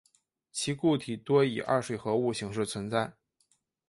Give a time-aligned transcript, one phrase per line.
[0.51, 3.13] 其固体多以二水合物形式存在。